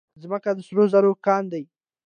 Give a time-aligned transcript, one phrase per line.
[0.23, 1.63] ځمکه د سرو زرو کان دی.